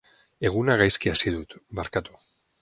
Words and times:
Eguna 0.49 0.77
gaizki 0.81 1.11
hasi 1.11 1.35
dut, 1.35 1.55
barkatu. 1.81 2.19